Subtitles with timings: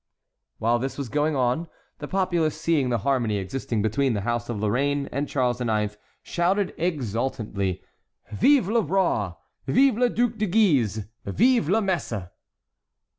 [0.57, 1.67] While this was going on,
[1.99, 6.73] the populace, seeing the harmony existing between the house of Lorraine and Charles IX., shouted
[6.75, 7.83] exultantly:
[8.31, 9.33] "Vive le Roi!"
[9.67, 12.29] "Vive le Duc de Guise!" "Vive la Messe!"